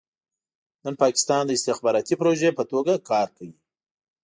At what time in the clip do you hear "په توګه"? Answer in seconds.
2.57-2.93